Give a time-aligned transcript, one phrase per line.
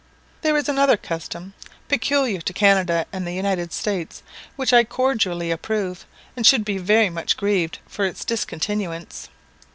[0.41, 1.53] There is another custom,
[1.87, 4.23] peculiar to Canada and the United States,
[4.55, 9.29] which I cordially approve, and should be very much grieved for its discontinuance.